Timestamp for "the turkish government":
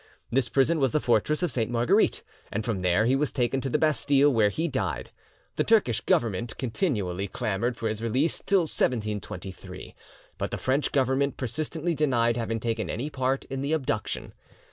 5.57-6.57